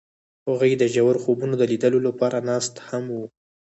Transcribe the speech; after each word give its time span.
هغوی 0.47 0.73
د 0.77 0.83
ژور 0.93 1.15
خوبونو 1.23 1.53
د 1.57 1.63
لیدلو 1.71 1.99
لپاره 2.07 2.37
ناست 2.49 2.73
هم 2.87 3.03
وو. 3.15 3.25